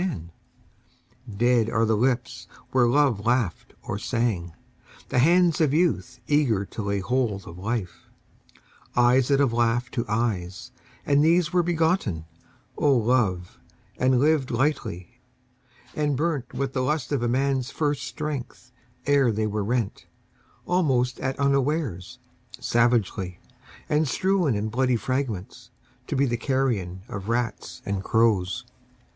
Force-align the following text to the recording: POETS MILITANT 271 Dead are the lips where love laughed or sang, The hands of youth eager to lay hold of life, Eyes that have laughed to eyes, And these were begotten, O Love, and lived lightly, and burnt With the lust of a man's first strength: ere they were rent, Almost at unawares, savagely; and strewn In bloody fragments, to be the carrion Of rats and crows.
POETS 0.01 0.09
MILITANT 0.15 0.31
271 1.27 1.37
Dead 1.37 1.69
are 1.71 1.85
the 1.85 1.95
lips 1.95 2.47
where 2.71 2.87
love 2.87 3.23
laughed 3.23 3.73
or 3.83 3.99
sang, 3.99 4.51
The 5.09 5.19
hands 5.19 5.61
of 5.61 5.75
youth 5.75 6.19
eager 6.25 6.65
to 6.65 6.81
lay 6.81 7.01
hold 7.01 7.45
of 7.45 7.59
life, 7.59 8.09
Eyes 8.95 9.27
that 9.27 9.39
have 9.39 9.53
laughed 9.53 9.93
to 9.93 10.05
eyes, 10.07 10.71
And 11.05 11.23
these 11.23 11.53
were 11.53 11.61
begotten, 11.61 12.25
O 12.79 12.91
Love, 12.91 13.59
and 13.99 14.19
lived 14.19 14.49
lightly, 14.49 15.19
and 15.95 16.17
burnt 16.17 16.51
With 16.51 16.73
the 16.73 16.81
lust 16.81 17.11
of 17.11 17.21
a 17.21 17.27
man's 17.27 17.69
first 17.69 18.01
strength: 18.01 18.71
ere 19.05 19.31
they 19.31 19.45
were 19.45 19.63
rent, 19.63 20.07
Almost 20.65 21.19
at 21.19 21.37
unawares, 21.39 22.17
savagely; 22.59 23.37
and 23.87 24.07
strewn 24.07 24.55
In 24.55 24.69
bloody 24.69 24.95
fragments, 24.95 25.69
to 26.07 26.15
be 26.15 26.25
the 26.25 26.37
carrion 26.37 27.03
Of 27.07 27.29
rats 27.29 27.83
and 27.85 28.03
crows. 28.03 28.65